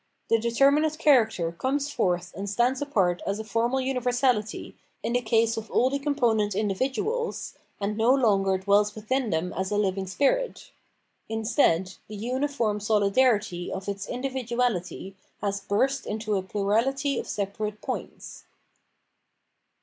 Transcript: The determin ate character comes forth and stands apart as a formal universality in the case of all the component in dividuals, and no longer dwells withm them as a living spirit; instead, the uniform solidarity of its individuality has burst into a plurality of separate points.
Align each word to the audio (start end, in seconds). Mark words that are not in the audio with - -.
The 0.31 0.39
determin 0.39 0.83
ate 0.83 0.97
character 0.97 1.51
comes 1.51 1.91
forth 1.91 2.33
and 2.35 2.49
stands 2.49 2.81
apart 2.81 3.21
as 3.27 3.37
a 3.37 3.43
formal 3.43 3.79
universality 3.79 4.75
in 5.03 5.13
the 5.13 5.21
case 5.21 5.57
of 5.57 5.69
all 5.69 5.91
the 5.91 5.99
component 5.99 6.55
in 6.55 6.67
dividuals, 6.69 7.53
and 7.79 7.95
no 7.95 8.11
longer 8.11 8.57
dwells 8.57 8.93
withm 8.95 9.29
them 9.29 9.53
as 9.53 9.69
a 9.69 9.77
living 9.77 10.07
spirit; 10.07 10.71
instead, 11.29 11.93
the 12.07 12.15
uniform 12.15 12.79
solidarity 12.79 13.71
of 13.71 13.87
its 13.87 14.07
individuality 14.07 15.15
has 15.39 15.61
burst 15.61 16.07
into 16.07 16.33
a 16.35 16.41
plurality 16.41 17.19
of 17.19 17.27
separate 17.27 17.79
points. 17.79 18.45